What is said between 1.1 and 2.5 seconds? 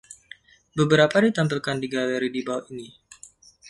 ditampilkan di galeri di